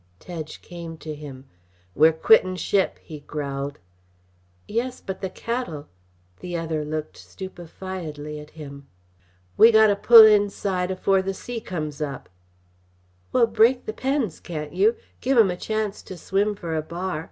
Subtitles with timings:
[0.19, 1.45] Tedge came to him.
[1.93, 3.77] "We're quittin' ship," he growled.
[4.67, 5.89] "Yes, but the cattle"
[6.39, 8.87] The other looked stupefiedly at him.
[9.57, 12.29] "We got to pull inside afore the sea comes up"
[13.31, 14.95] "Well, break the pens, can't you?
[15.19, 17.19] Give 'em a chance to swim for a bar.